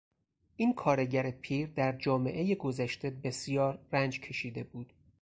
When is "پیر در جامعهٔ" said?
1.31-2.55